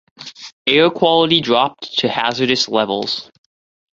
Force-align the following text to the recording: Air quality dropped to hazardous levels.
Air 0.65 0.89
quality 0.89 1.41
dropped 1.41 1.99
to 1.99 2.09
hazardous 2.09 2.67
levels. 2.67 3.29